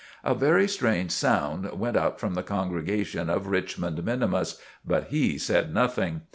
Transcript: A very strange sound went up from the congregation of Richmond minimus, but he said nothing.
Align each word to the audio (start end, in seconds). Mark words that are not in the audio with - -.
A 0.23 0.33
very 0.33 0.67
strange 0.67 1.11
sound 1.11 1.71
went 1.73 1.95
up 1.95 2.19
from 2.19 2.33
the 2.33 2.41
congregation 2.41 3.29
of 3.29 3.45
Richmond 3.45 4.03
minimus, 4.03 4.59
but 4.83 5.09
he 5.09 5.37
said 5.37 5.71
nothing. 5.75 6.21